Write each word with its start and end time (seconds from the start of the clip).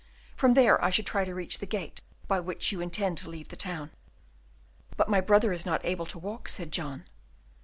From 0.35 0.55
there 0.55 0.83
I 0.83 0.89
should 0.89 1.05
try 1.05 1.25
to 1.25 1.35
reach 1.35 1.59
the 1.59 1.67
gate 1.67 2.01
by 2.27 2.39
which 2.39 2.71
you 2.71 2.81
intend 2.81 3.19
to 3.19 3.29
leave 3.29 3.49
the 3.49 3.55
town." 3.55 3.91
"But 4.97 5.09
my 5.09 5.21
brother 5.21 5.53
is 5.53 5.63
not 5.63 5.85
able 5.85 6.07
to 6.07 6.17
walk," 6.17 6.49
said 6.49 6.71
John. 6.71 7.05